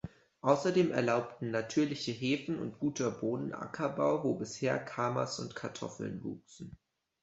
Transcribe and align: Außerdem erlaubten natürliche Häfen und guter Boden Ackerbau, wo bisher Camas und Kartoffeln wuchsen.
Außerdem 0.41 0.89
erlaubten 0.89 1.51
natürliche 1.51 2.11
Häfen 2.11 2.57
und 2.57 2.79
guter 2.79 3.11
Boden 3.11 3.53
Ackerbau, 3.53 4.23
wo 4.23 4.33
bisher 4.33 4.83
Camas 4.83 5.39
und 5.39 5.53
Kartoffeln 5.55 6.23
wuchsen. 6.23 6.75